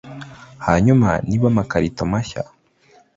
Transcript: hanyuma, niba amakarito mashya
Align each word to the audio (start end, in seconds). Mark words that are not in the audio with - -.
hanyuma, 0.65 1.09
niba 1.27 1.45
amakarito 1.51 2.03
mashya 2.11 2.41